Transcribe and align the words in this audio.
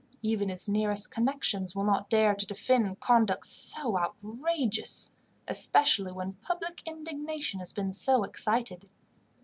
Even 0.23 0.49
his 0.49 0.67
nearest 0.67 1.11
connections 1.11 1.75
will 1.75 1.83
not 1.83 2.09
dare 2.09 2.33
to 2.33 2.45
defend 2.47 2.99
conduct 2.99 3.45
so 3.45 3.99
outrageous, 3.99 5.11
especially 5.47 6.11
when 6.11 6.33
public 6.41 6.81
indignation 6.87 7.59
has 7.59 7.71
been 7.71 7.93
so 7.93 8.23
excited. 8.23 8.89